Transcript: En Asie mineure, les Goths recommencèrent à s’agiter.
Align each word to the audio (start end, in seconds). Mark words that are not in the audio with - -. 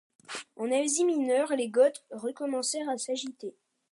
En 0.55 0.71
Asie 0.71 1.05
mineure, 1.05 1.55
les 1.55 1.69
Goths 1.69 2.03
recommencèrent 2.09 2.89
à 2.89 2.97
s’agiter. 2.97 3.53